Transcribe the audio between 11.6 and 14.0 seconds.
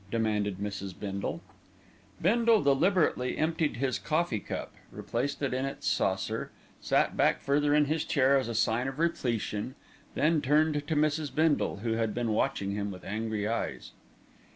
who had been watching him with angry eyes.